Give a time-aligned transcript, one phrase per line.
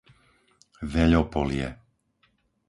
[0.93, 1.69] Veľopolie